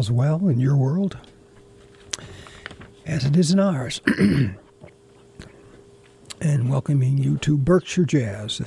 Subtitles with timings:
[0.00, 1.18] all's well in your world,
[3.04, 4.00] as it is in ours.
[6.40, 8.62] and welcoming you to Berkshire Jazz.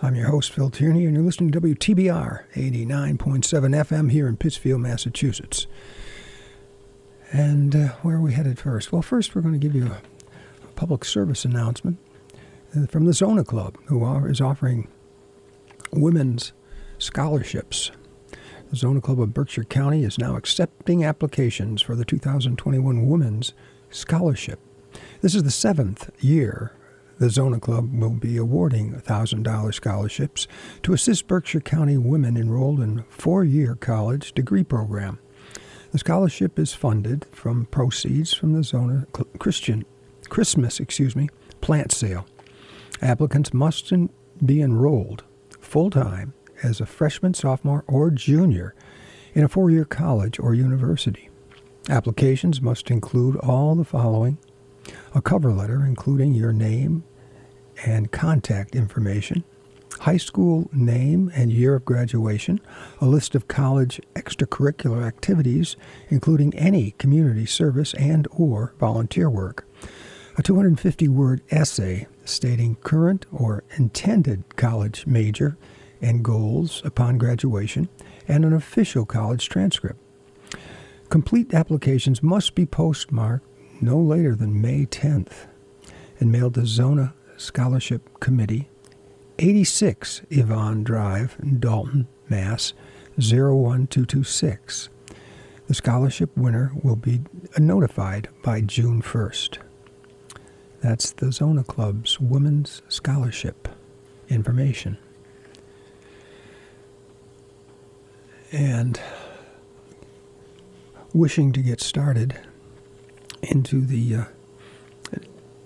[0.00, 4.80] I'm your host, Phil Tierney, and you're listening to WTBR 89.7 FM here in Pittsfield,
[4.80, 5.66] Massachusetts.
[7.30, 8.90] And uh, where are we headed first?
[8.90, 10.00] Well, first, we're going to give you a,
[10.64, 11.98] a public service announcement
[12.74, 14.88] uh, from the Zonta Club, who are, is offering
[15.92, 16.54] women's
[16.96, 17.90] scholarships.
[18.70, 23.52] The Zonta Club of Berkshire County is now accepting applications for the 2021 Women's
[23.90, 24.60] Scholarship.
[25.22, 26.72] This is the seventh year
[27.18, 30.46] the Zonta Club will be awarding $1,000 scholarships
[30.84, 35.18] to assist Berkshire County women enrolled in a four-year college degree program.
[35.90, 39.04] The scholarship is funded from proceeds from the Zonta
[39.40, 39.84] Christian
[40.28, 41.28] Christmas, excuse me,
[41.60, 42.24] plant sale.
[43.02, 43.92] Applicants must
[44.46, 45.24] be enrolled
[45.58, 48.74] full-time as a freshman, sophomore, or junior
[49.34, 51.28] in a four-year college or university.
[51.88, 54.38] Applications must include all the following
[55.14, 57.04] a cover letter including your name
[57.84, 59.44] and contact information,
[60.00, 62.60] high school name and year of graduation,
[63.00, 65.76] a list of college extracurricular activities
[66.08, 69.66] including any community service and or volunteer work,
[70.36, 75.56] a 250-word essay stating current or intended college major
[76.00, 77.88] and goals upon graduation,
[78.28, 79.98] and an official college transcript.
[81.08, 83.46] Complete applications must be postmarked
[83.80, 85.46] no later than May 10th
[86.18, 88.68] and mailed to Zonta Scholarship Committee,
[89.38, 92.74] 86 Yvonne Drive, Dalton, Mass.
[93.20, 94.88] 01226.
[95.66, 97.20] The scholarship winner will be
[97.58, 99.58] notified by June 1st.
[100.80, 103.68] That's the Zonta Club's Women's Scholarship
[104.28, 104.96] information.
[108.52, 109.00] And
[111.12, 112.38] wishing to get started
[113.42, 114.24] into the uh,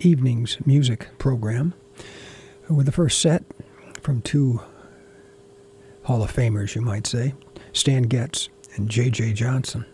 [0.01, 1.75] evening's music program
[2.69, 3.45] with the first set
[4.01, 4.61] from two
[6.05, 7.35] Hall of Famers, you might say,
[7.73, 9.33] Stan Getz and J.J.
[9.33, 9.87] Johnson.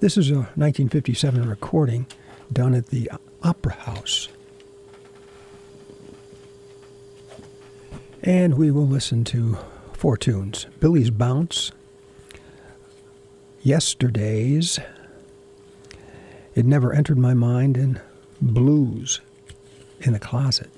[0.00, 2.06] This is a 1957 recording
[2.52, 3.10] done at the
[3.42, 4.28] Opera House.
[8.22, 9.58] And we will listen to
[10.02, 11.70] Four tunes Billie's Bounce,
[13.62, 14.80] Yesterdays,
[16.56, 18.00] It Never Entered My Mind, and
[18.40, 19.20] Blues
[20.00, 20.70] in the Closet.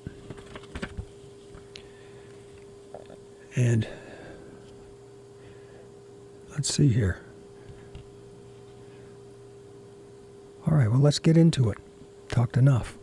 [3.56, 3.88] And
[6.50, 7.18] let's see here.
[10.66, 11.78] All right, well, let's get into it.
[12.28, 12.98] Talked enough.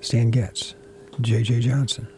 [0.00, 0.74] Stan Getz,
[1.20, 1.60] J.J.
[1.60, 2.08] Johnson.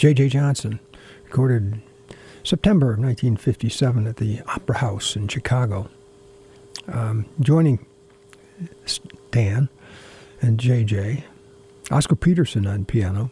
[0.00, 0.30] J.J.
[0.30, 0.80] Johnson,
[1.24, 1.82] recorded
[2.42, 5.90] September of 1957 at the Opera House in Chicago.
[6.88, 7.84] Um, joining
[8.86, 9.68] Stan
[10.40, 11.24] and J.J.,
[11.90, 13.30] Oscar Peterson on piano,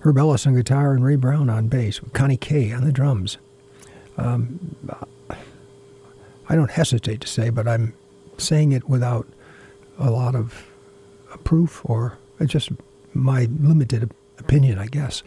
[0.00, 3.38] Herb Ellis on guitar, and Ray Brown on bass, with Connie Kay on the drums.
[4.18, 4.76] Um,
[5.30, 7.94] I don't hesitate to say, but I'm
[8.36, 9.26] saying it without
[9.98, 10.68] a lot of
[11.42, 12.68] proof or just
[13.14, 15.22] my limited opinion, I guess.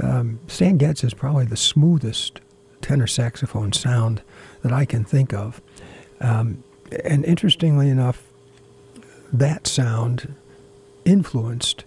[0.00, 2.40] Um, Stan Getz is probably the smoothest
[2.80, 4.22] tenor saxophone sound
[4.62, 5.60] that I can think of.
[6.20, 6.62] Um,
[7.04, 8.22] and interestingly enough,
[9.32, 10.34] that sound
[11.04, 11.84] influenced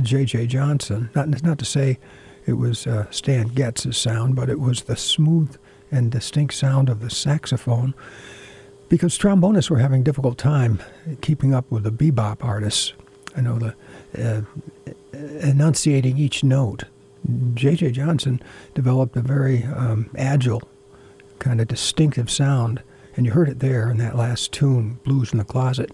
[0.00, 0.46] J.J.
[0.46, 1.10] Johnson.
[1.14, 1.98] Not, not to say
[2.46, 5.56] it was uh, Stan Getz's sound, but it was the smooth
[5.90, 7.94] and distinct sound of the saxophone
[8.88, 10.82] because trombonists were having difficult time
[11.20, 12.92] keeping up with the bebop artists.
[13.36, 13.74] I know the
[14.18, 14.42] uh,
[15.40, 16.84] enunciating each note.
[17.54, 17.92] J.J.
[17.92, 18.42] Johnson
[18.74, 20.62] developed a very um, agile,
[21.38, 22.82] kind of distinctive sound,
[23.16, 25.92] and you heard it there in that last tune, "Blues in the Closet,"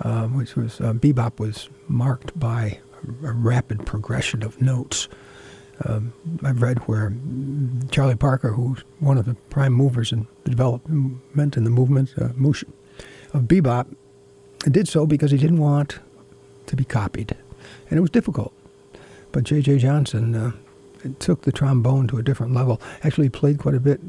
[0.00, 2.80] uh, which was uh, bebop was marked by
[3.24, 5.08] a rapid progression of notes.
[5.84, 7.12] Um, I've read where
[7.90, 12.30] Charlie Parker, who's one of the prime movers in the development and the movement uh,
[13.34, 13.94] of bebop,
[14.70, 15.98] did so because he didn't want
[16.66, 17.36] to be copied,
[17.90, 18.55] and it was difficult.
[19.36, 19.80] But J.J.
[19.80, 20.52] Johnson uh,
[21.18, 22.80] took the trombone to a different level.
[23.02, 24.00] Actually, played quite a bit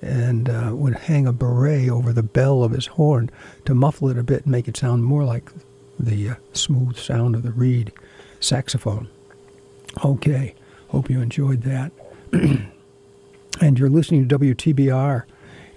[0.00, 3.28] and uh, would hang a beret over the bell of his horn
[3.64, 5.50] to muffle it a bit and make it sound more like
[5.98, 7.92] the uh, smooth sound of the reed
[8.38, 9.08] saxophone.
[10.04, 10.54] Okay,
[10.90, 11.90] hope you enjoyed that.
[13.60, 15.24] and you're listening to WTBR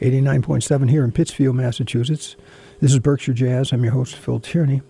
[0.02, 2.36] 89.7 here in Pittsfield, Massachusetts.
[2.80, 3.74] This is Berkshire Jazz.
[3.74, 4.84] I'm your host, Phil Tierney.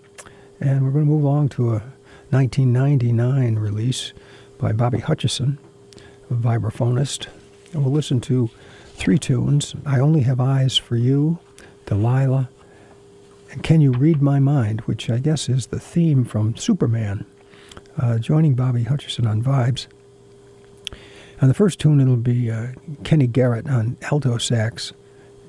[0.60, 1.82] And we're going to move along to a
[2.30, 4.12] 1999 release
[4.56, 5.58] by Bobby Hutcherson,
[6.30, 7.26] a vibraphonist.
[7.72, 8.50] And we'll listen to
[8.94, 11.40] three tunes I Only Have Eyes for You,
[11.86, 12.48] Delilah,
[13.50, 17.26] and Can You Read My Mind, which I guess is the theme from Superman.
[17.98, 19.88] Uh, joining Bobby Hutcherson on vibes.
[21.42, 22.68] On the first tune, it'll be uh,
[23.02, 24.92] Kenny Garrett on alto sax,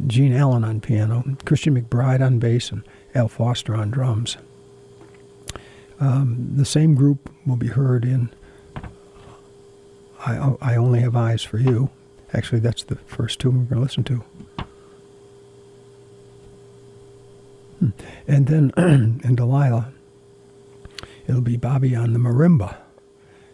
[0.07, 4.37] Geri Allen on piano, Christian McBride on bass, and Al Foster on drums.
[6.01, 8.31] Um, the same group will be heard in
[10.25, 11.91] I, I Only Have Eyes for You.
[12.33, 14.23] Actually, that's the first tune we're going to listen to.
[17.79, 17.89] Hmm.
[18.27, 18.71] And then
[19.23, 19.93] in Delilah,
[21.27, 22.77] it'll be Bobby on the marimba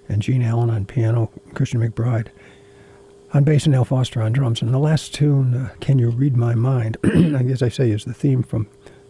[0.07, 2.27] and Geri Allen on piano, Christian McBride
[3.33, 4.61] on bass, and Al Foster on drums.
[4.61, 8.13] And the last tune, uh, Can You Read My Mind, as I say, is the
[8.13, 8.67] theme from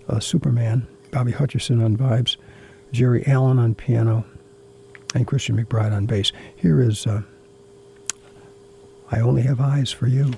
[0.08, 2.38] uh, Superman, Bobby Hutcherson on vibes,
[2.92, 4.26] Geri Allen on piano,
[5.14, 6.32] and Christian McBride on bass.
[6.56, 7.22] Here is uh,
[9.12, 10.34] I Only Have Eyes for You.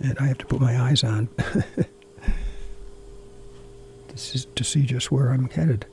[0.00, 1.28] And I have to put my eyes on
[4.08, 5.86] this is to see just where I'm headed.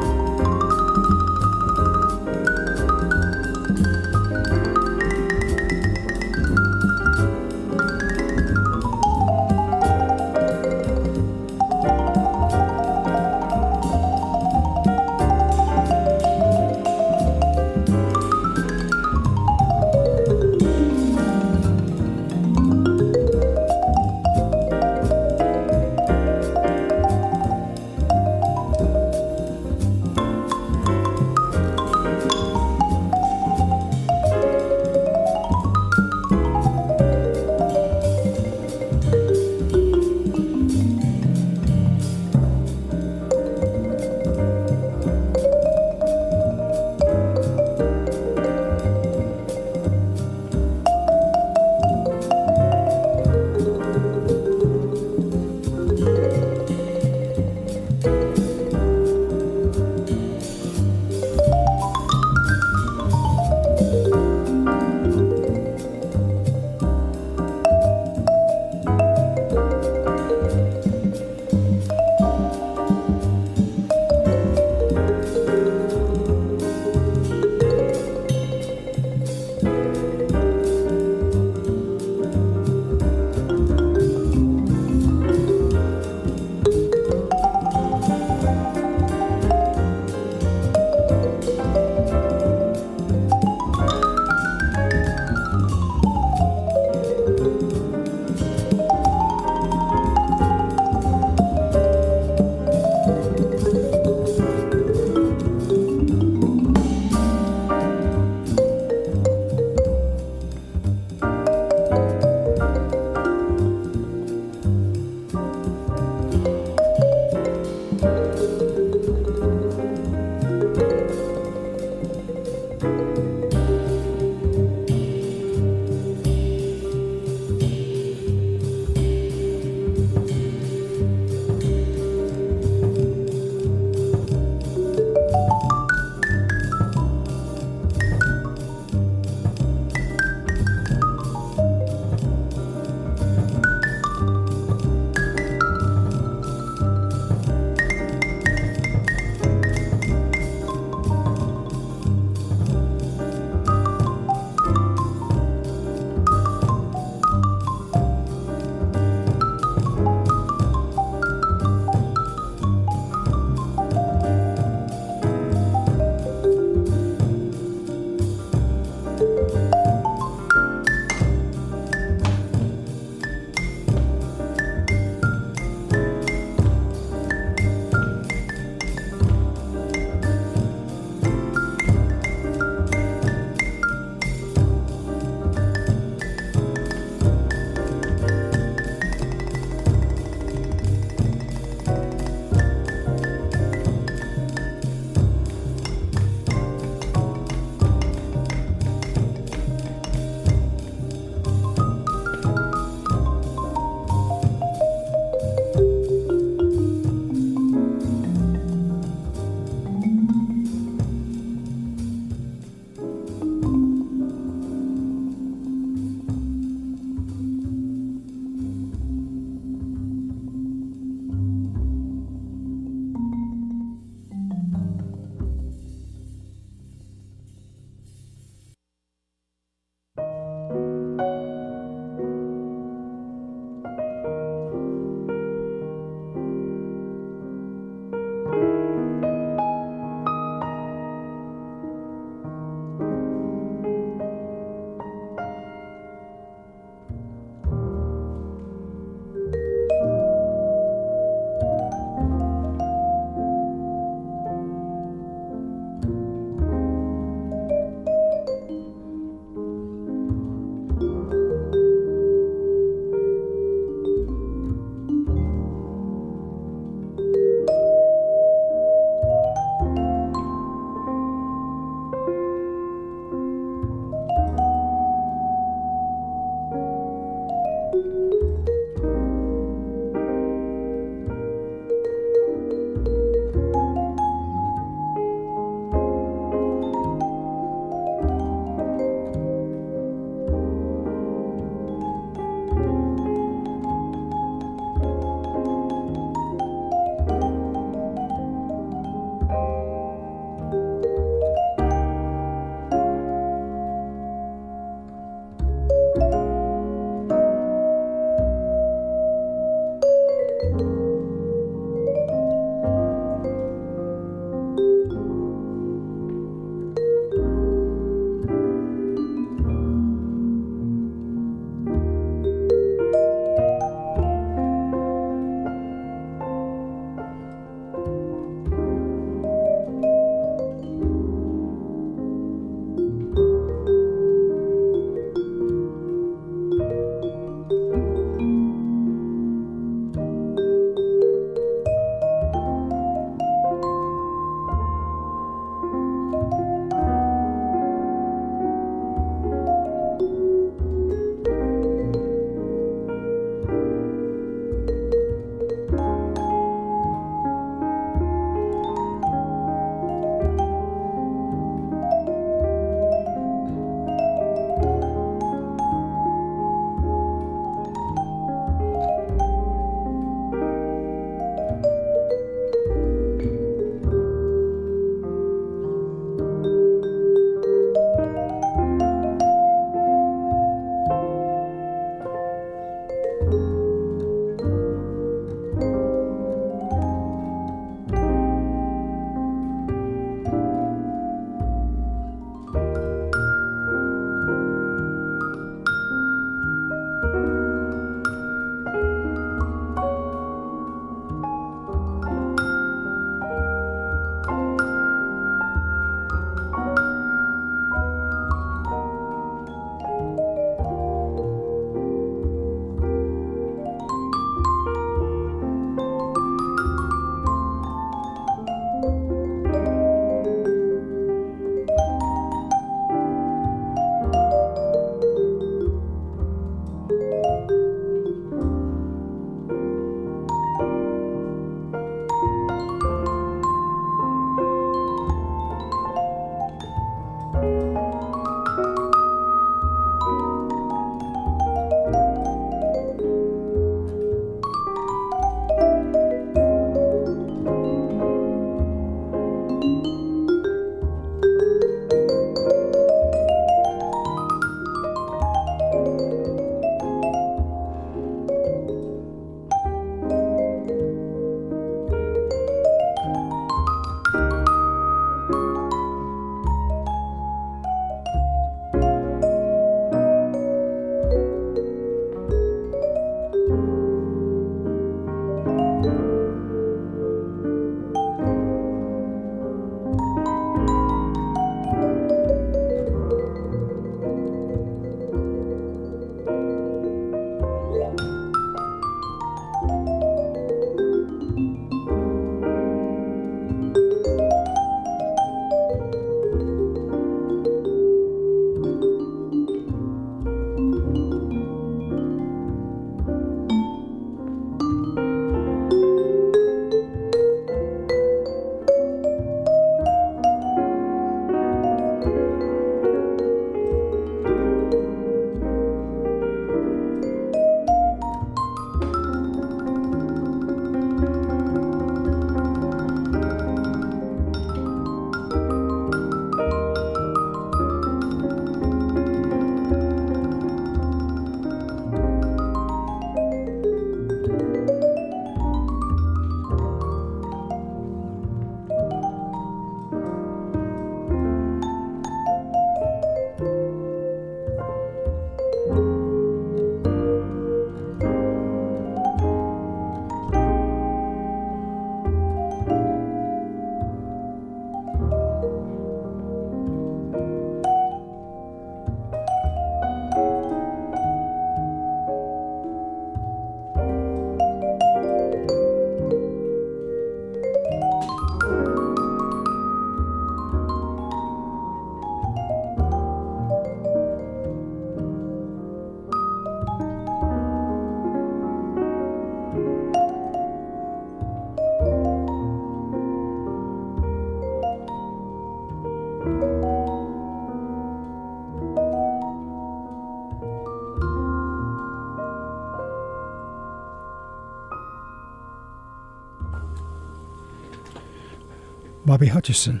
[599.38, 600.00] Bobby Hutcherson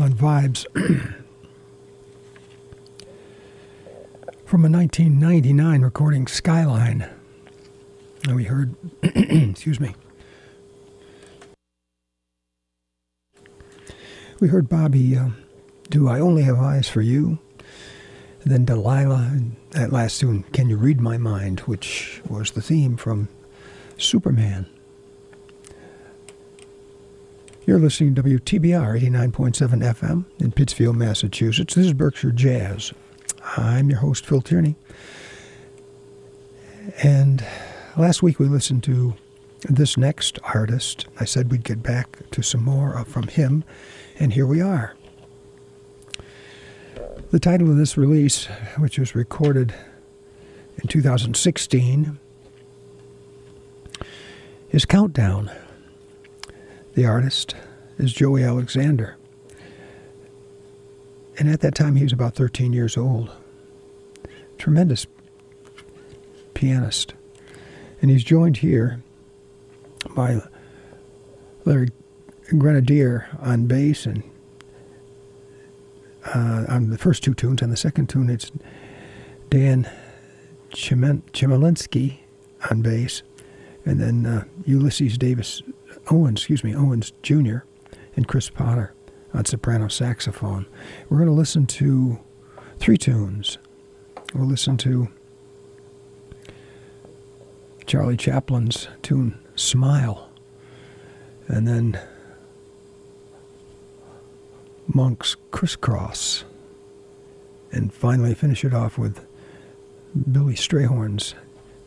[0.00, 0.64] on Vibes
[4.44, 7.10] from a 1999 recording Skyline.
[8.22, 9.96] And we heard, excuse me,
[14.38, 15.30] we heard Bobby uh,
[15.90, 17.40] do I Only Have Eyes for You.
[18.42, 22.62] And then Delilah, and that last tune, Can You Read My Mind, which was the
[22.62, 23.28] theme from
[23.96, 24.66] Superman.
[27.68, 31.74] You're listening to WTBR 89.7 FM in Pittsfield, Massachusetts.
[31.74, 32.94] This is Berkshire Jazz.
[33.58, 34.74] I'm your host, Phil Tierney.
[37.02, 37.44] And
[37.94, 39.12] last week we listened to
[39.68, 41.08] this next artist.
[41.20, 43.64] I said we'd get back to some more from him,
[44.18, 44.96] and here we are.
[47.32, 48.46] The title of this release,
[48.78, 49.74] which was recorded
[50.78, 52.18] in 2016,
[54.70, 55.50] is Countdown.
[56.98, 57.54] The artist
[57.96, 59.16] is Joey Alexander.
[61.38, 63.30] And at that time, he was about 13 years old.
[64.58, 65.06] Tremendous
[66.54, 67.14] pianist.
[68.02, 69.00] And he's joined here
[70.16, 70.40] by
[71.64, 71.90] Larry
[72.48, 74.24] Grenadier on bass and
[76.34, 77.62] uh, on the first two tunes.
[77.62, 78.50] On the second tune, it's
[79.50, 79.88] Dan
[80.70, 82.18] Chmielinski
[82.68, 83.22] on bass,
[83.84, 85.62] and then uh, Ulysses Davis
[86.10, 87.58] Owens, excuse me, Owens Jr.
[88.16, 88.94] and Chris Potter
[89.34, 90.66] on soprano saxophone.
[91.08, 92.18] We're going to listen to
[92.78, 93.58] three tunes.
[94.34, 95.08] We'll listen to
[97.86, 100.28] Charlie Chaplin's tune Smile,
[101.46, 101.98] and then
[104.86, 106.44] Monk's Crisscross,
[107.72, 109.26] and finally finish it off with
[110.30, 111.34] Billy Strayhorn's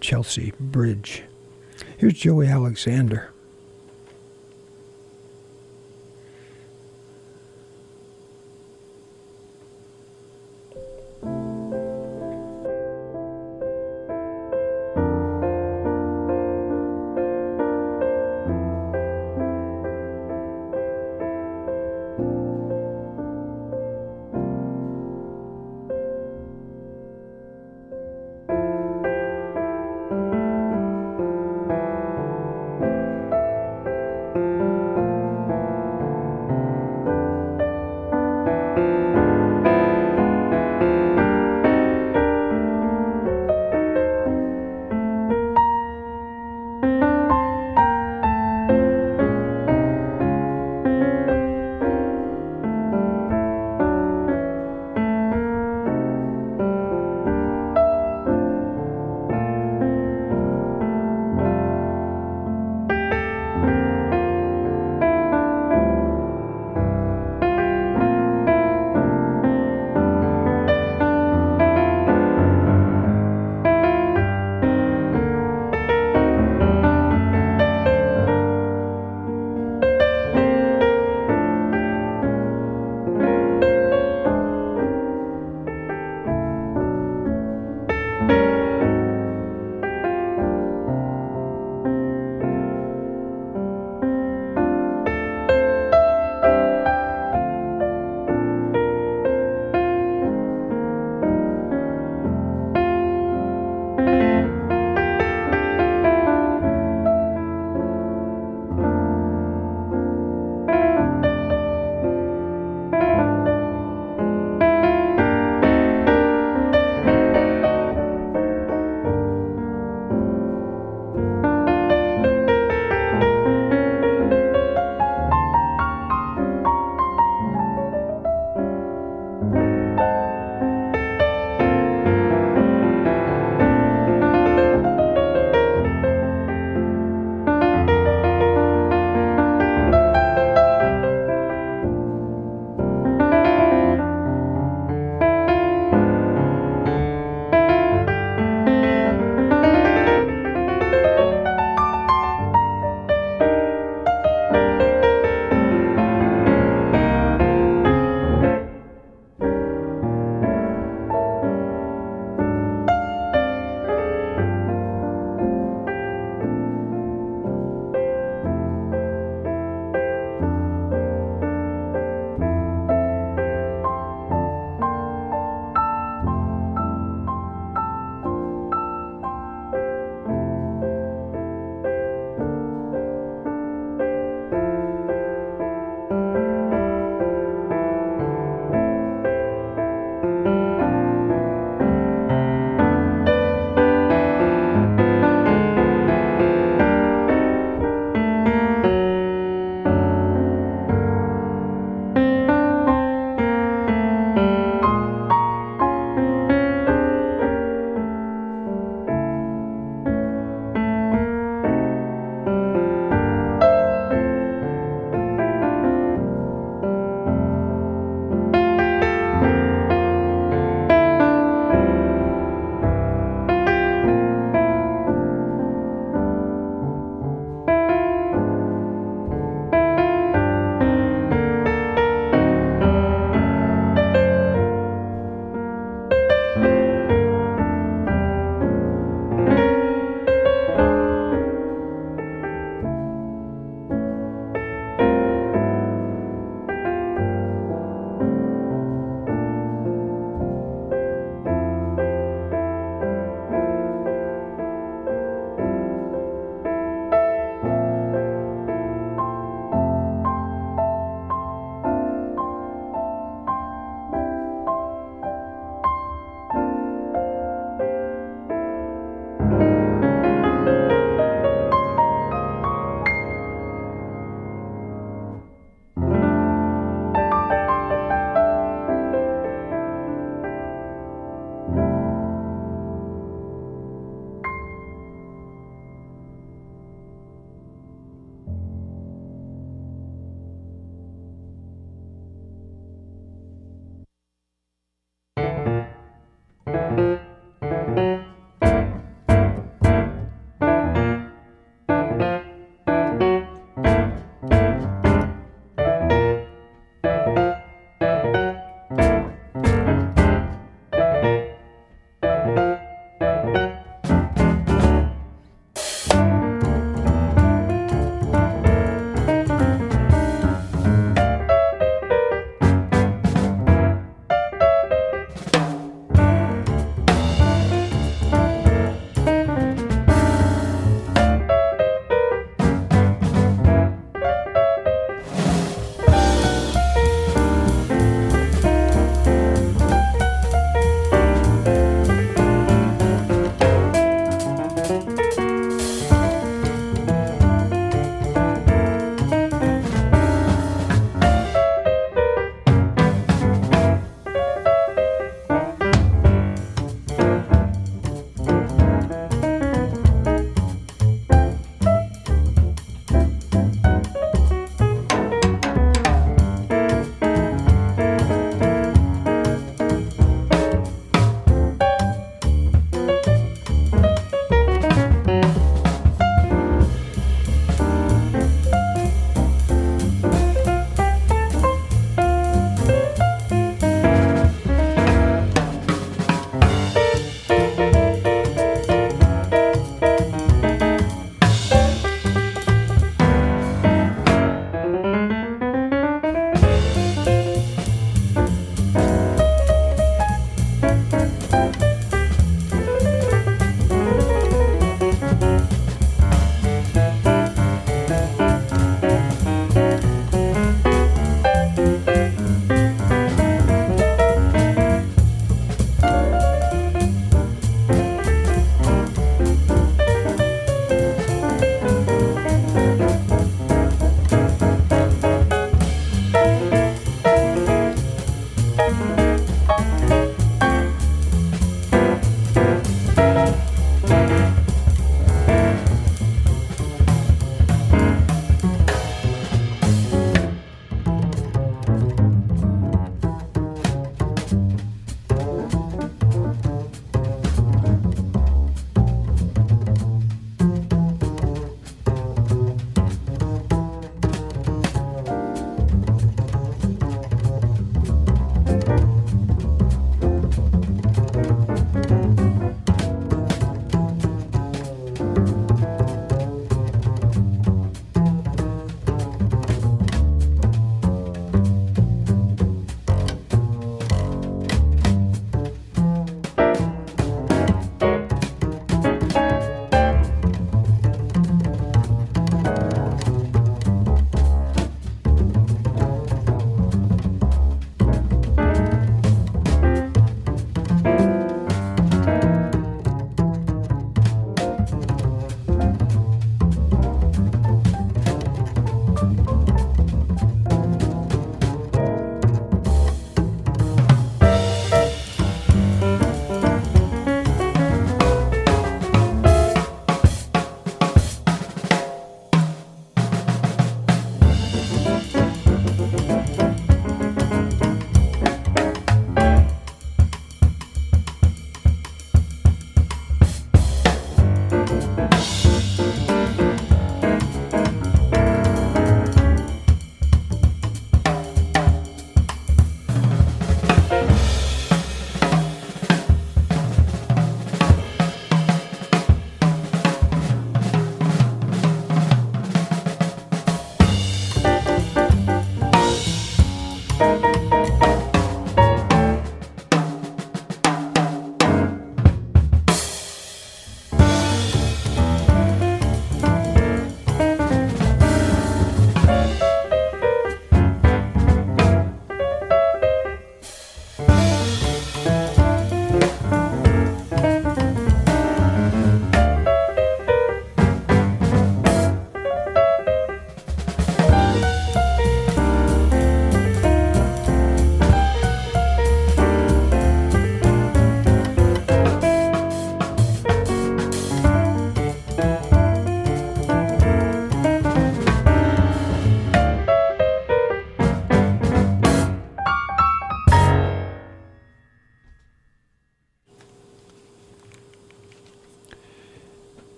[0.00, 1.22] Chelsea Bridge.
[1.96, 3.30] Here's Joey Alexander.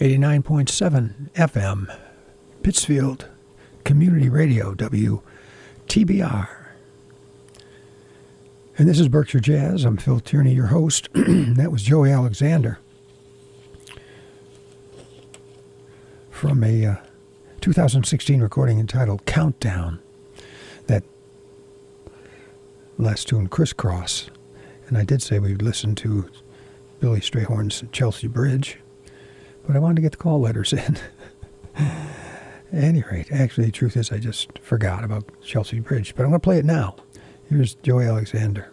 [0.00, 1.94] 89.7 FM,
[2.62, 3.28] Pittsfield
[3.84, 6.48] Community Radio, WTBR.
[8.78, 9.84] And this is Berkshire Jazz.
[9.84, 11.10] I'm Phil Tierney, your host.
[11.14, 12.78] that was Joey Alexander
[16.30, 16.94] from a uh,
[17.60, 20.00] 2016 recording entitled Countdown.
[20.86, 21.04] That
[22.96, 24.30] last tune, Crisscross.
[24.88, 26.30] And I did say we'd listen to
[27.00, 28.78] Billy Strayhorn's Chelsea Bridge,
[29.70, 30.98] but I wanted to get the call letters in.
[31.76, 31.94] At
[32.72, 36.40] any rate, actually, the truth is I just forgot about Chelsea Bridge, but I'm going
[36.40, 36.96] to play it now.
[37.48, 38.72] Here's Joey Alexander.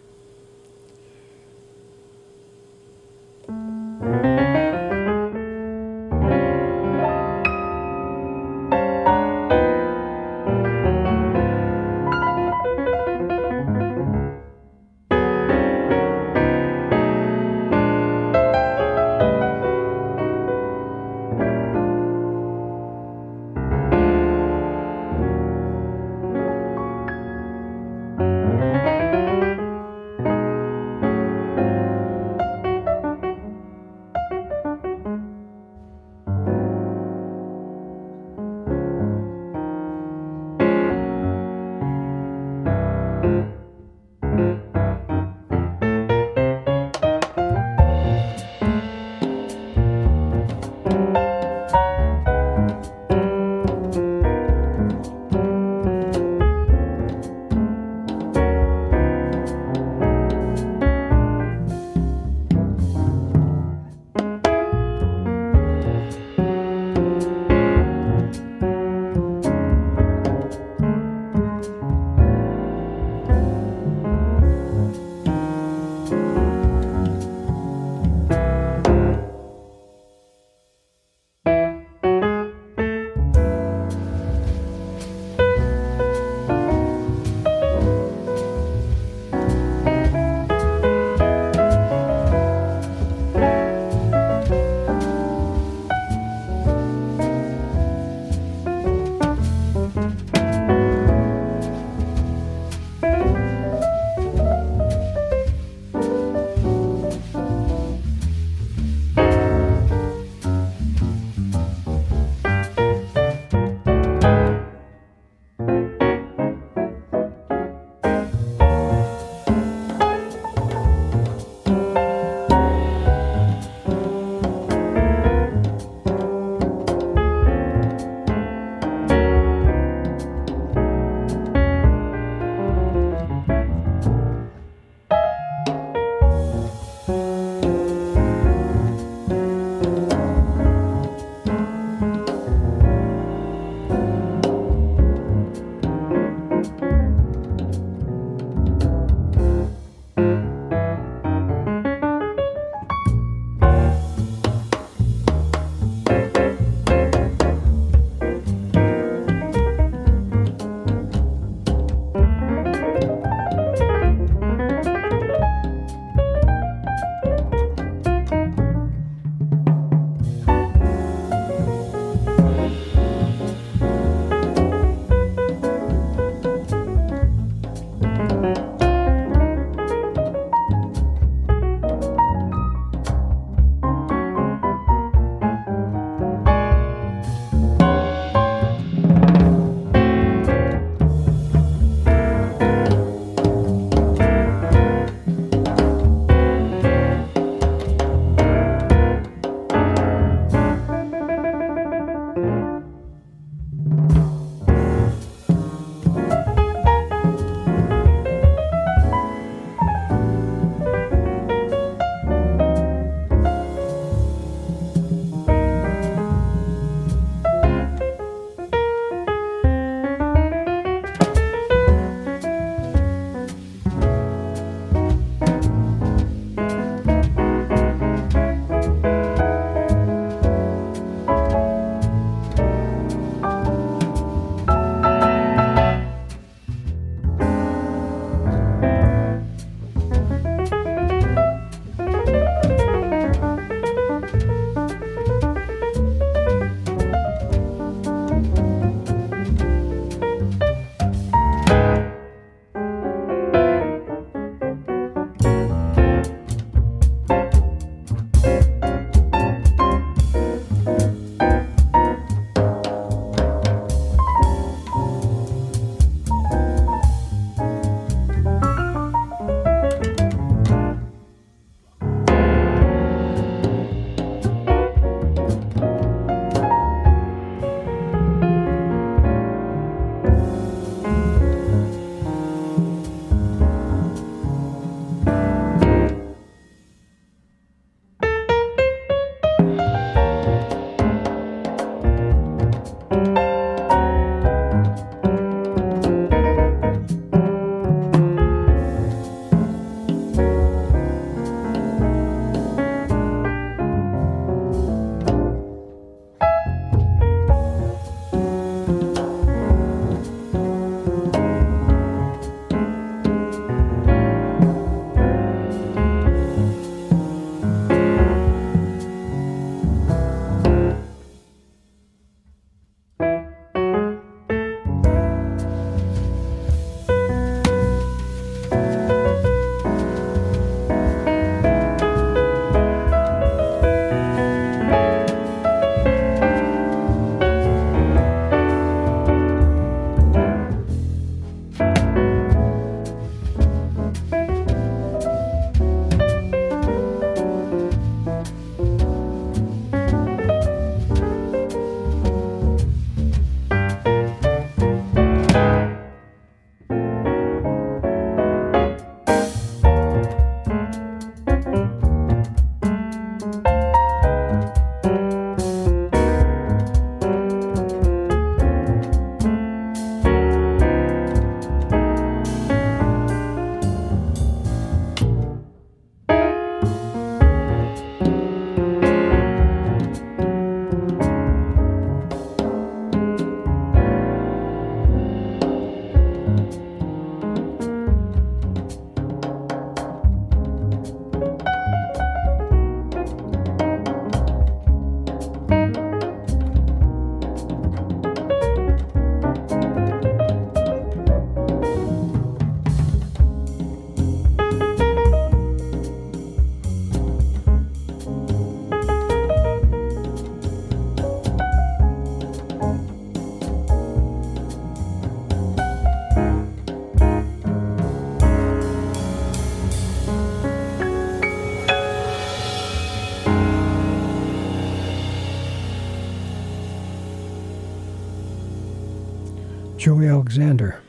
[430.57, 430.99] Alexander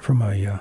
[0.00, 0.58] from a uh,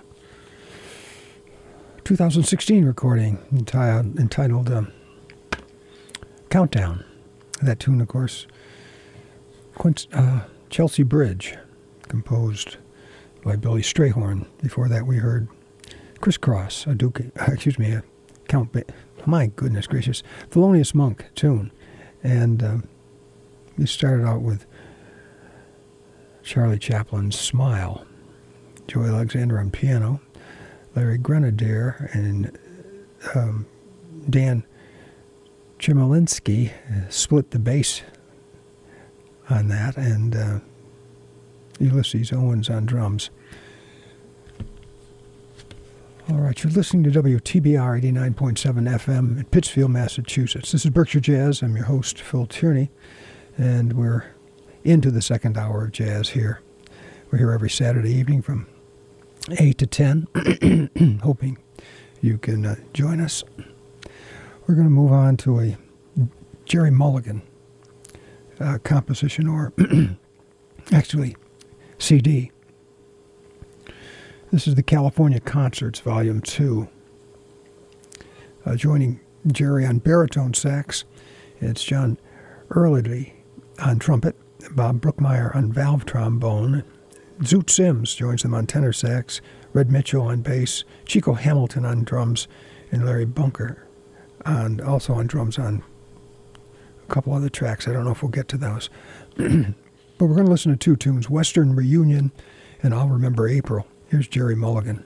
[2.04, 4.92] 2016 recording enti- entitled um,
[6.50, 7.06] Countdown.
[7.62, 8.48] That tune, of course,
[9.76, 11.56] Quince, uh, Chelsea Bridge,
[12.08, 12.78] composed
[13.44, 14.48] by Billy Strayhorn.
[14.64, 15.48] Before that, we heard
[16.22, 18.04] Crisscross, a Duke, excuse me, a
[18.48, 18.86] Count, ba-
[19.28, 21.72] my goodness gracious, Thelonious Monk tune.
[22.24, 22.88] And um,
[23.78, 24.66] we started out with
[26.46, 28.06] Charlie Chaplin's Smile,
[28.88, 30.22] Joey Alexander on piano,
[30.96, 32.56] Larry Grenadier and
[33.34, 33.66] um,
[34.30, 34.64] Dan
[35.80, 36.72] Chmielinski
[37.12, 38.04] split the bass
[39.50, 40.60] on that, and uh,
[41.80, 43.32] Ulysses Owens on drums.
[46.30, 50.72] All right, you're listening to WTBR 89.7 FM in Pittsfield, Massachusetts.
[50.72, 51.64] This is Berkshire Jazz.
[51.64, 52.92] I'm your host, Phil Tierney,
[53.58, 54.35] and we're
[54.86, 56.62] into the second hour of jazz here.
[57.32, 58.68] We're here every Saturday evening from
[59.50, 61.58] 8 to 10, hoping
[62.22, 63.44] you can uh, join us.
[64.68, 65.78] We're going to move on to a
[66.66, 67.42] Gerry Mulligan
[68.60, 69.74] uh, composition, or
[70.92, 71.36] actually
[71.98, 72.52] CD.
[74.52, 76.88] This is the California Concerts, Volume 2.
[78.68, 81.06] Uh, joining Gerry on baritone sax,
[81.60, 82.20] it's Jon
[82.76, 83.34] Eardley
[83.80, 84.36] on trumpet,
[84.72, 86.84] Bob Brookmeyer on valve trombone,
[87.42, 89.42] Zoot Sims joins them on tenor sax,
[89.74, 92.48] Red Mitchell on bass, Chico Hamilton on drums,
[92.92, 93.86] and Larry Bunker
[94.46, 95.84] on also on drums on
[97.04, 97.88] a couple other tracks.
[97.88, 98.90] I don't know if we'll get to those.
[99.38, 99.46] but
[100.20, 102.32] we're going to listen to two tunes Western Reunion
[102.82, 103.88] and I'll Remember April.
[104.10, 105.04] Here's Gerry Mulligan.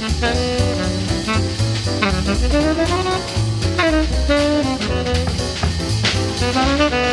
[0.00, 0.24] Thank
[6.94, 7.09] you.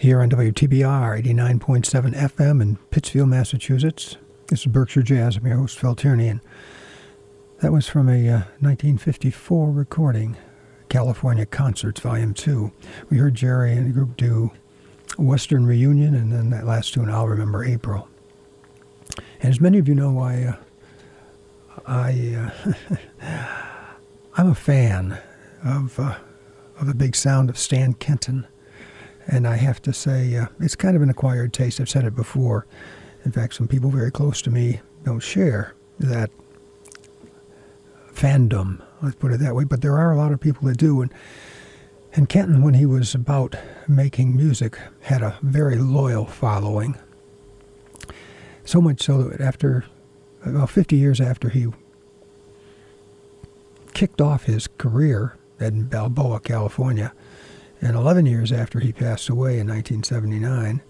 [0.00, 4.16] Here on WTBR 89.7 FM in Pittsfield, Massachusetts.
[4.46, 5.36] This is Berkshire Jazz.
[5.36, 6.40] I'm your host, Phil Tierney, and
[7.62, 10.36] that was from a uh, 1954 recording,
[10.88, 12.70] California Concerts, Volume 2.
[13.10, 14.52] We heard Gerry and the group do
[15.18, 18.08] Western Reunion, and then that last tune, I'll Remember April.
[19.40, 22.52] And as many of you know, I, uh, I,
[23.20, 23.96] uh,
[24.36, 25.18] I'm a fan
[25.64, 26.18] of uh,
[26.78, 28.46] of the big sound of Stan Kenton.
[29.28, 31.80] And I have to say, uh, it's kind of an acquired taste.
[31.80, 32.66] I've said it before.
[33.24, 36.30] In fact, some people very close to me don't share that
[38.14, 39.64] fandom, let's put it that way.
[39.64, 41.02] But there are a lot of people that do.
[41.02, 41.12] And,
[42.14, 43.54] and Kenton, when he was about
[43.86, 46.96] making music, had a very loyal following.
[48.64, 49.84] So much so that after
[50.44, 51.66] about 50 years after he
[53.94, 57.12] kicked off his career in Balboa, California.
[57.80, 60.82] And 11 years after he passed away in 1979,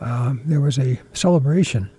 [0.00, 1.90] um, there was a celebration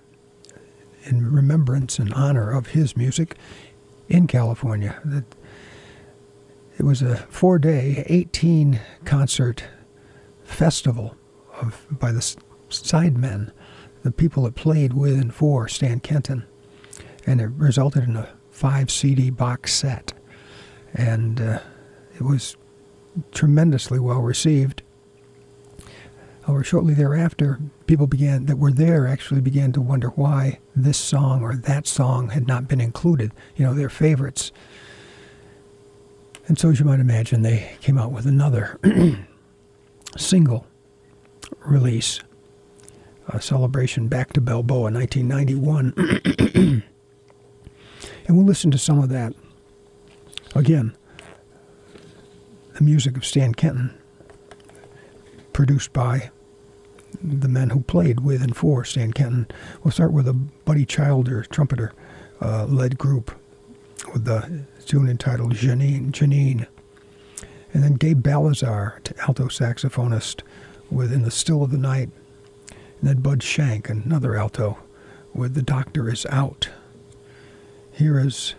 [1.04, 3.36] in remembrance and honor of his music
[4.08, 5.00] in California.
[5.04, 5.24] That
[6.78, 9.64] it was a four-day, 18-concert
[10.44, 11.16] festival
[11.60, 12.20] of by the
[12.70, 13.52] sidemen,
[14.02, 16.44] the people that played with and for Stan Kenton,
[17.26, 20.12] and it resulted in a five CD box set.
[20.94, 21.58] And uh,
[22.14, 22.56] it was
[23.32, 24.82] tremendously well received.
[26.42, 31.42] However, shortly thereafter, people began that were there actually began to wonder why this song
[31.42, 33.32] or that song had not been included.
[33.56, 34.50] You know, their favorites.
[36.48, 38.80] And so, as you might imagine, they came out with another
[40.16, 40.66] single
[41.60, 42.20] release,
[43.28, 46.82] a celebration back to Balboa, 1991.
[48.26, 49.32] and we'll listen to some of that
[50.56, 50.96] again
[52.74, 53.94] the music of Stan Kenton,
[55.52, 56.30] produced by
[57.22, 59.46] the men who played with and for Stan Kenton.
[59.82, 61.92] We'll start with a Buddy Childers trumpeter
[62.40, 63.38] uh, led group
[64.12, 66.66] with the tune entitled Janine, Janine.
[67.74, 70.42] And then Gabe Baltazar, alto saxophonist,
[70.90, 72.10] with In the Still of the Night.
[73.00, 74.78] And then Bud Shank, another alto,
[75.32, 76.68] with The Doctor is Out.
[77.90, 78.54] Here is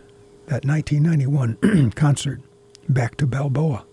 [0.47, 2.41] that 1991 concert,
[2.89, 3.85] Back to Balboa.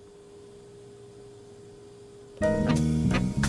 [2.41, 3.40] Thank you.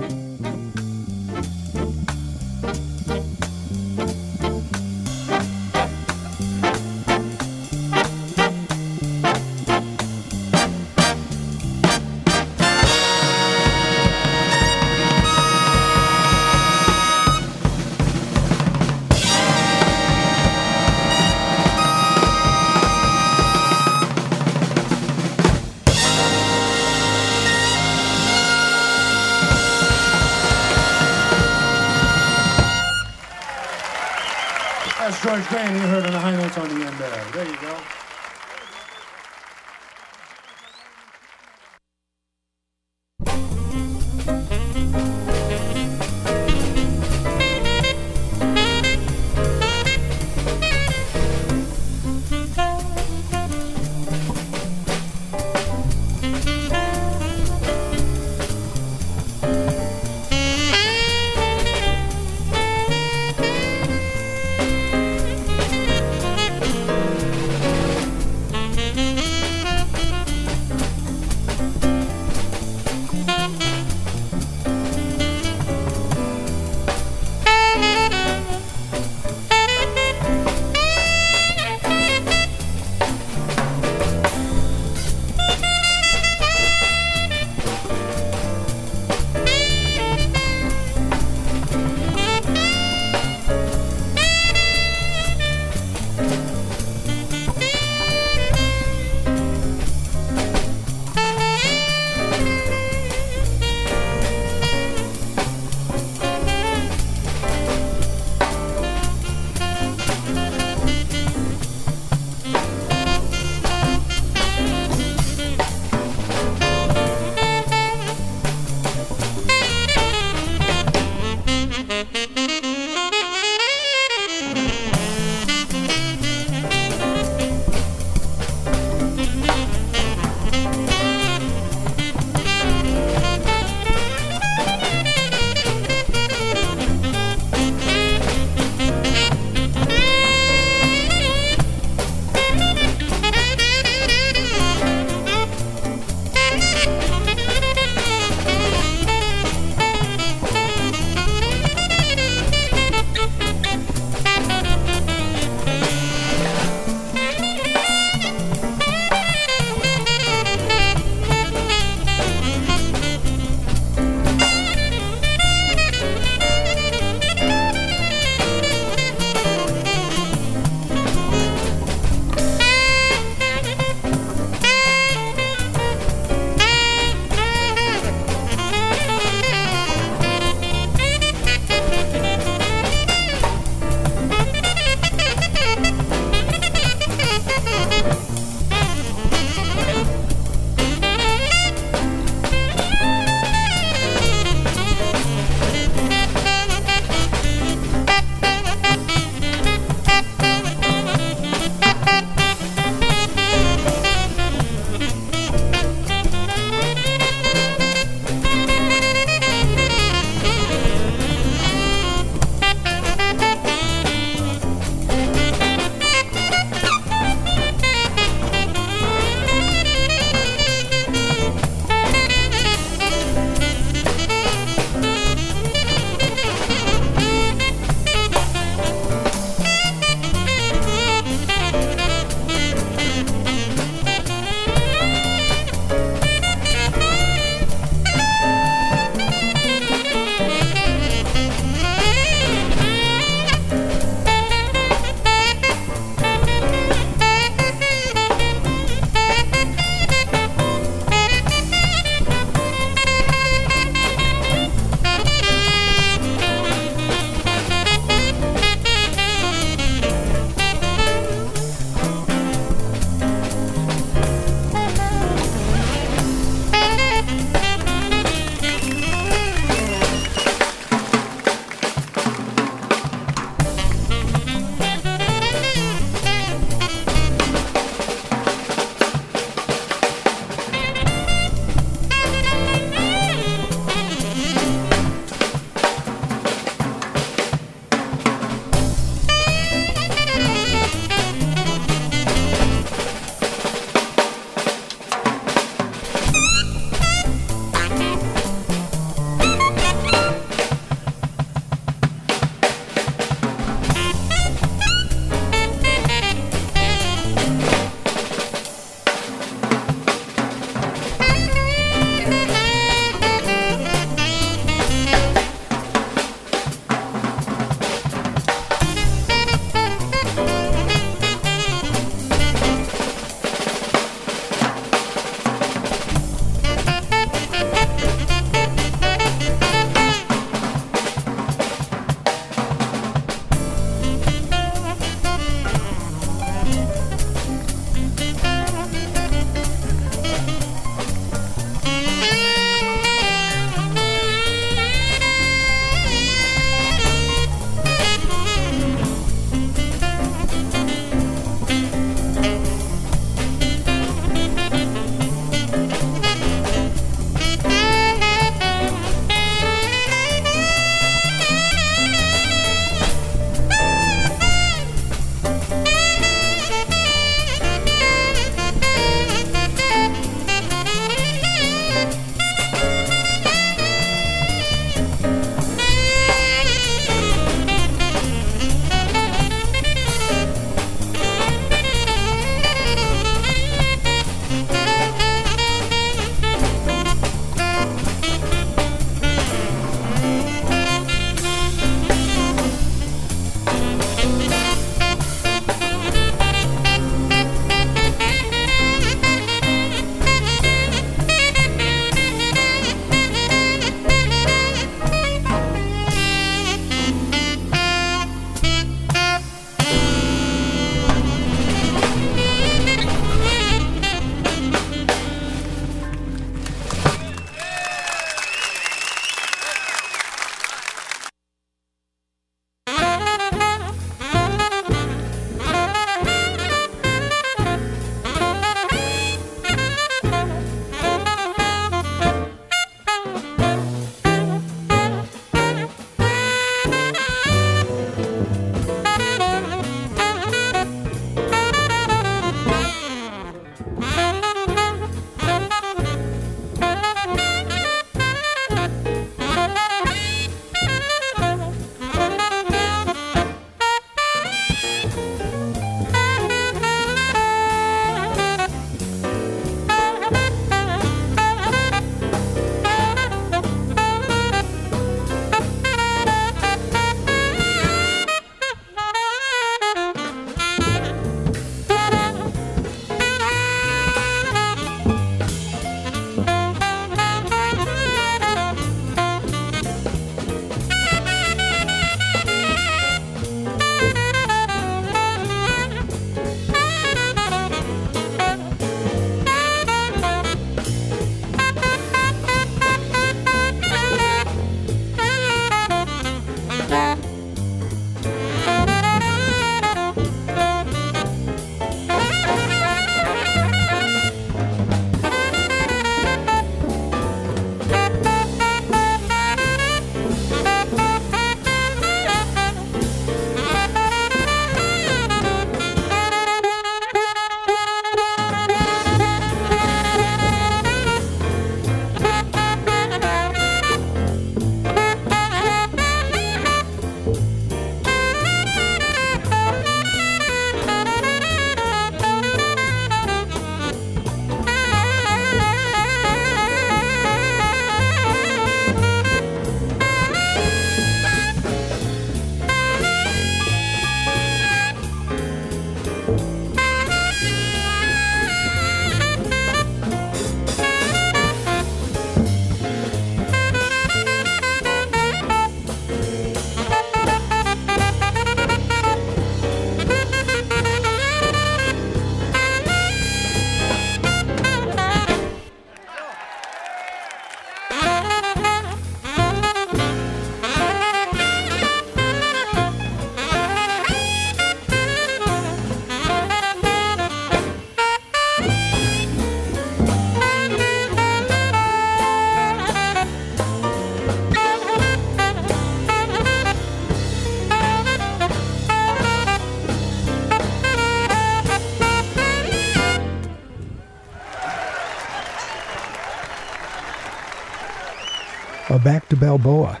[599.28, 600.00] To Balboa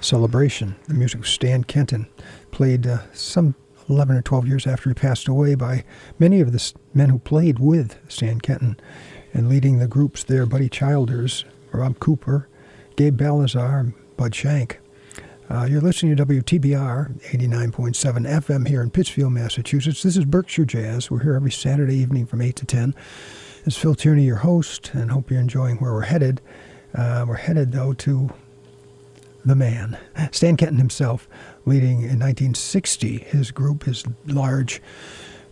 [0.00, 0.74] celebration.
[0.86, 2.06] The music of Stan Kenton,
[2.50, 3.54] played uh, some
[3.90, 5.84] 11 or 12 years after he passed away by
[6.18, 8.80] many of the men who played with Stan Kenton
[9.34, 12.48] and leading the groups there Buddy Childers, Bob Cooper,
[12.96, 14.80] Gabe Baltazar, Bud Shank.
[15.50, 20.02] Uh, you're listening to WTBR 89.7 FM here in Pittsfield, Massachusetts.
[20.02, 21.10] This is Berkshire Jazz.
[21.10, 22.94] We're here every Saturday evening from 8 to 10.
[23.64, 26.40] It's Phil Tierney, your host, and hope you're enjoying where we're headed.
[26.94, 28.30] Uh, we're headed, though, to
[29.44, 29.96] the man,
[30.32, 31.28] Stan Kenton himself,
[31.64, 34.82] leading in 1960 his group, his large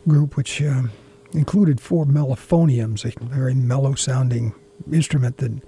[0.07, 0.91] group, which um,
[1.33, 4.55] included four mellophoniums, a very mellow sounding
[4.93, 5.63] instrument that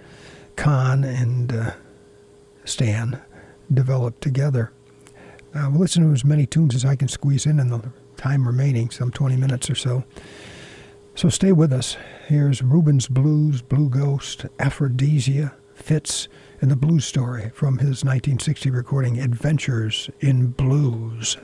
[0.57, 1.71] Conn and uh,
[2.65, 3.21] Stan
[3.73, 4.73] developed together.
[5.55, 7.83] Uh, we'll listen to as many tunes as I can squeeze in in the
[8.17, 10.05] time remaining, some 20 minutes or so.
[11.15, 11.97] So stay with us.
[12.27, 15.53] Here's Reuben's Blues, Blue Ghost, Aphrodisia,
[15.89, 16.29] Fitz,
[16.61, 21.39] and the Blues Story from his 1960 recording Adventures in Blues.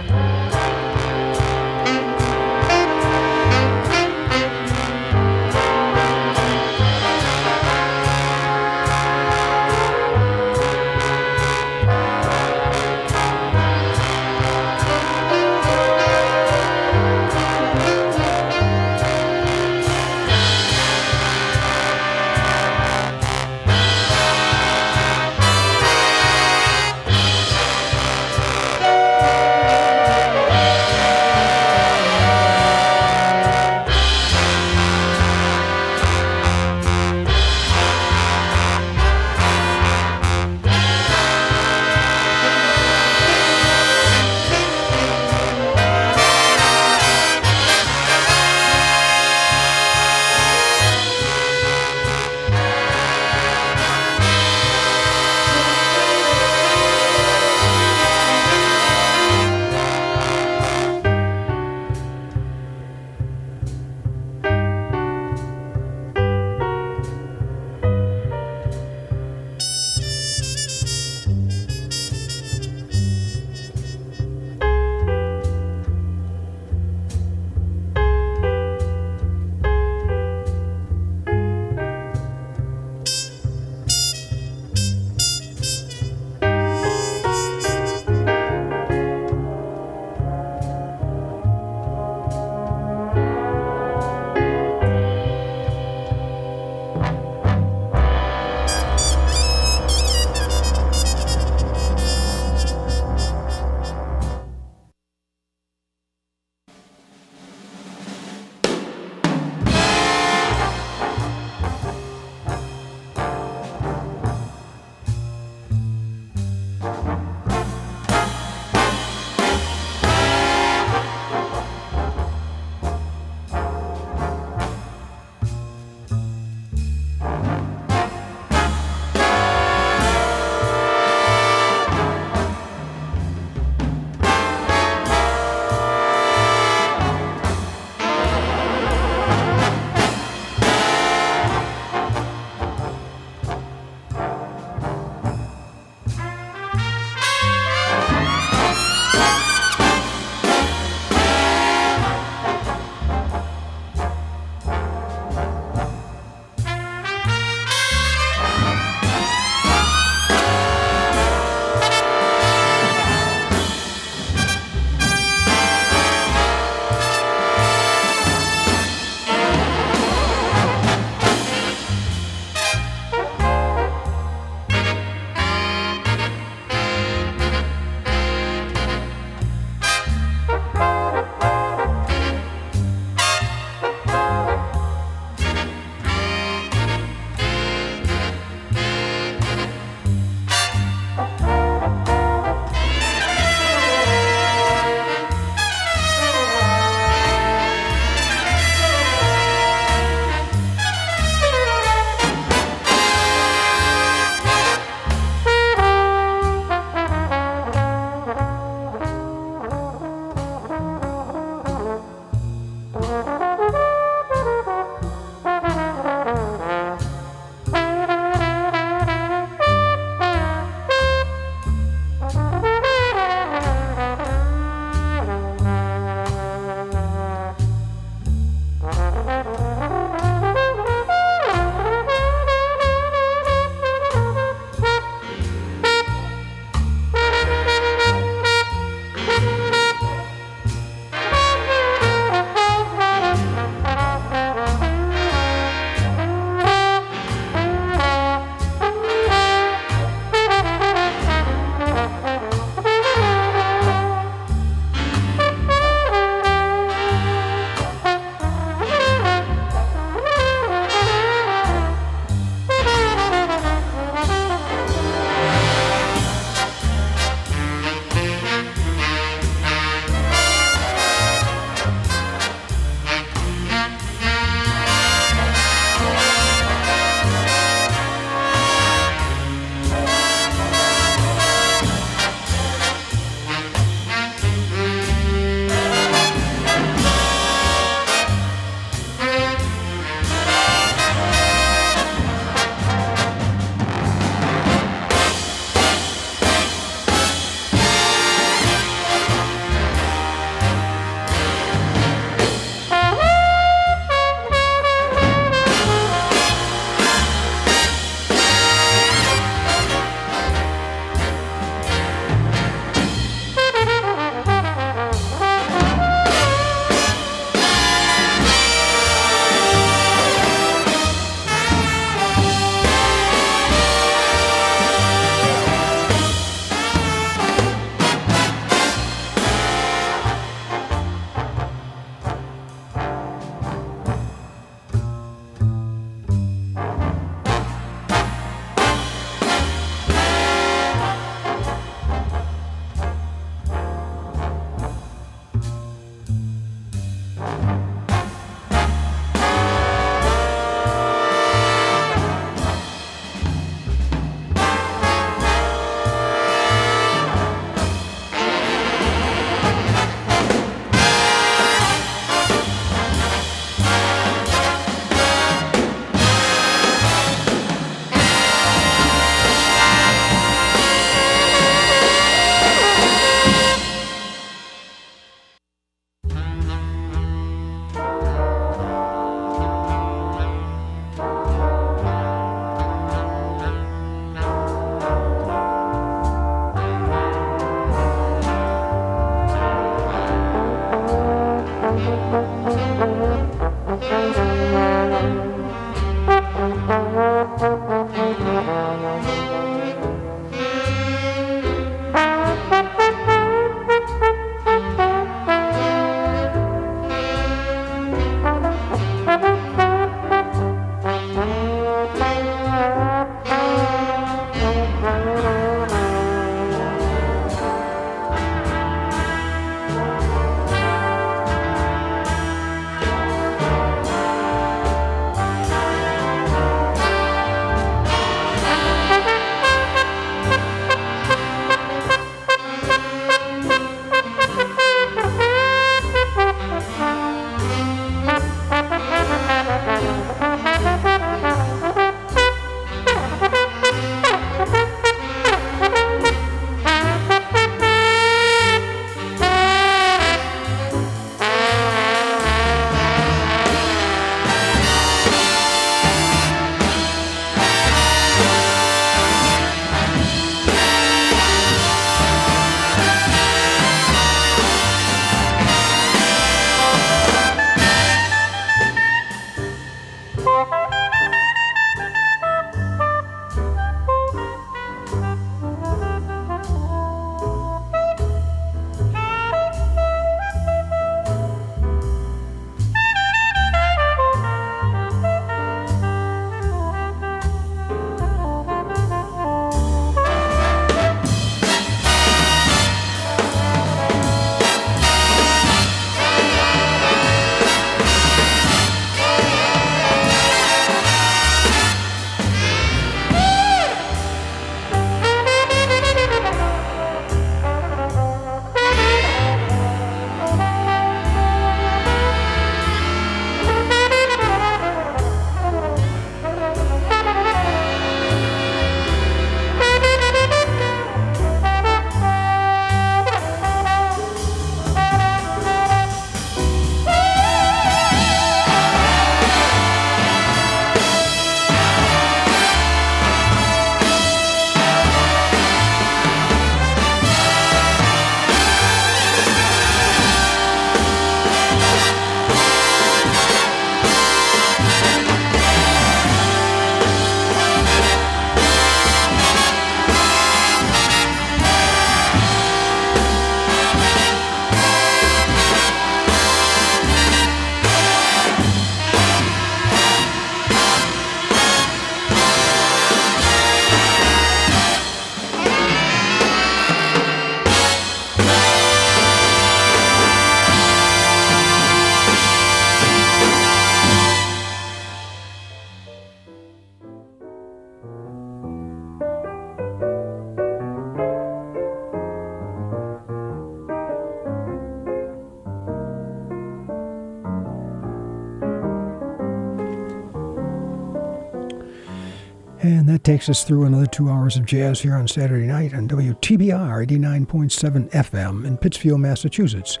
[593.30, 598.10] Takes us through another two hours of jazz here on Saturday night on WTBR 89.7
[598.10, 600.00] FM in Pittsfield, Massachusetts.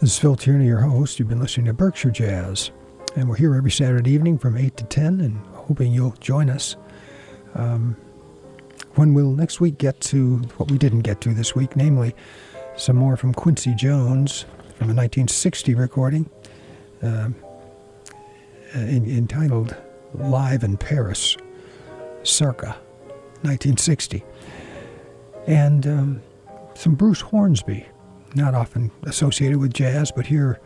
[0.00, 1.20] This is Phil Tierney, your host.
[1.20, 2.72] You've been listening to Berkshire Jazz.
[3.14, 6.74] And we're here every Saturday evening from 8 to 10 and hoping you'll join us.
[7.54, 7.96] Um,
[8.96, 12.16] when we'll next week get to what we didn't get to this week, namely
[12.76, 14.40] some more from Quincy Jones
[14.74, 16.28] from a 1960 recording
[17.00, 17.28] uh,
[18.74, 19.76] in, entitled
[20.14, 21.36] Live in Paris,
[22.28, 22.78] circa
[23.42, 24.24] 1960.
[25.46, 26.22] And um,
[26.74, 27.86] some Bruce Hornsby,
[28.34, 30.60] not often associated with jazz, but here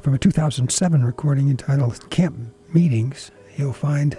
[0.00, 4.18] from a 2007 recording entitled Camp Meetings, you'll find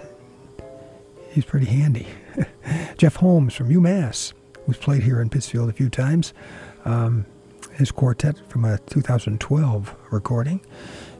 [1.30, 2.06] he's pretty handy.
[2.98, 4.32] Jeff Holmes from UMass,
[4.66, 6.32] who's played here in Pittsfield a few times.
[6.84, 7.26] Um,
[7.74, 10.60] his quartet from a 2012 recording.